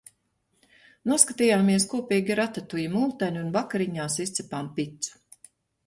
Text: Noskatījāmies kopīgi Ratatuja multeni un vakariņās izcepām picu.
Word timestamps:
Noskatījāmies 1.11 1.85
kopīgi 1.93 2.39
Ratatuja 2.41 2.95
multeni 2.97 3.43
un 3.45 3.55
vakariņās 3.61 4.21
izcepām 4.29 4.77
picu. 4.81 5.27